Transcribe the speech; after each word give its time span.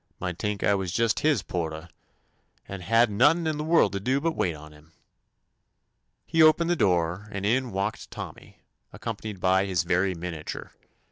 Might 0.19 0.39
tink 0.39 0.63
I 0.63 0.73
was 0.73 0.91
jist 0.91 1.19
his 1.19 1.43
portah, 1.43 1.87
and 2.67 2.81
had 2.81 3.11
n't 3.11 3.17
nothin' 3.19 3.45
in 3.45 3.57
the 3.59 3.63
worl' 3.63 3.91
to 3.91 3.99
do 3.99 4.19
but 4.19 4.35
wait 4.35 4.55
on 4.55 4.71
him 4.73 4.93
I" 4.95 4.99
He 6.25 6.41
opened 6.41 6.71
the 6.71 6.75
door, 6.75 7.29
and 7.31 7.45
in 7.45 7.71
walked 7.71 8.09
Tommy, 8.09 8.61
accompanied 8.91 9.39
by 9.39 9.67
his 9.67 9.83
very 9.83 10.15
miniature. 10.15 10.71